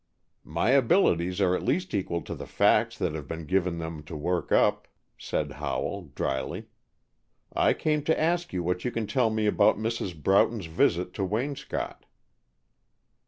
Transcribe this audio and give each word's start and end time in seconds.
"My 0.43 0.71
abilities 0.71 1.39
are 1.41 1.53
at 1.55 1.61
least 1.61 1.93
equal 1.93 2.23
to 2.23 2.33
the 2.33 2.47
facts 2.47 2.97
that 2.97 3.13
have 3.13 3.27
been 3.27 3.45
given 3.45 3.77
them 3.77 4.01
to 4.05 4.15
work 4.17 4.51
up," 4.51 4.87
said 5.15 5.51
Howell, 5.51 6.09
drily. 6.15 6.65
"I 7.53 7.73
came 7.75 8.01
to 8.05 8.19
ask 8.19 8.51
you 8.51 8.63
what 8.63 8.83
you 8.83 8.89
can 8.89 9.05
tell 9.05 9.29
me 9.29 9.45
about 9.45 9.77
Mrs. 9.77 10.19
Broughton's 10.19 10.65
visit 10.65 11.13
to 11.13 11.21
Waynscott." 11.23 12.05